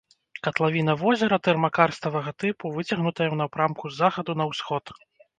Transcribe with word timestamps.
Катлавіна 0.45 0.93
возера 1.01 1.37
тэрмакарставага 1.47 2.33
тыпу, 2.43 2.71
выцягнутая 2.77 3.27
ў 3.27 3.35
напрамку 3.43 3.83
з 3.91 3.95
захаду 4.05 4.31
на 4.41 4.49
ўсход. 4.53 4.83